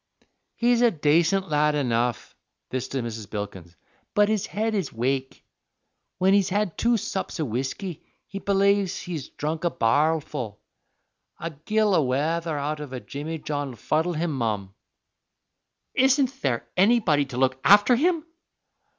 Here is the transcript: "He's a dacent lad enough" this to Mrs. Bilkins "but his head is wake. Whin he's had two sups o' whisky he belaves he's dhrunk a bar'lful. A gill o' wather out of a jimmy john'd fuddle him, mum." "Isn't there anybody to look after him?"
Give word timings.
"He's 0.55 0.81
a 0.81 0.89
dacent 0.89 1.47
lad 1.49 1.75
enough" 1.75 2.33
this 2.71 2.87
to 2.87 3.03
Mrs. 3.03 3.29
Bilkins 3.29 3.75
"but 4.15 4.29
his 4.29 4.47
head 4.47 4.73
is 4.73 4.91
wake. 4.91 5.45
Whin 6.17 6.33
he's 6.33 6.49
had 6.49 6.75
two 6.75 6.97
sups 6.97 7.39
o' 7.39 7.45
whisky 7.45 8.03
he 8.27 8.39
belaves 8.39 8.97
he's 9.01 9.29
dhrunk 9.29 9.63
a 9.63 9.69
bar'lful. 9.69 10.57
A 11.39 11.51
gill 11.51 11.93
o' 11.93 12.01
wather 12.01 12.57
out 12.57 12.79
of 12.79 12.91
a 12.93 12.99
jimmy 12.99 13.37
john'd 13.37 13.77
fuddle 13.77 14.13
him, 14.13 14.31
mum." 14.35 14.73
"Isn't 15.93 16.41
there 16.41 16.67
anybody 16.75 17.25
to 17.25 17.37
look 17.37 17.59
after 17.63 17.95
him?" 17.95 18.25